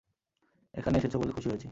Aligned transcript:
এখানে 0.73 0.95
এসেছো 0.97 1.17
বলে 1.19 1.31
খুশি 1.31 1.47
হয়েছি। 1.49 1.67